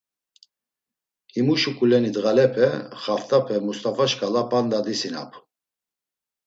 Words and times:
Himu 1.33 1.55
şuǩuleni 1.61 2.09
ndğalepe, 2.13 2.67
xaft̆ape 3.01 3.55
Must̆afa 3.65 4.05
şǩala 4.11 4.43
p̌anda 4.49 4.79
disinapu. 4.85 5.37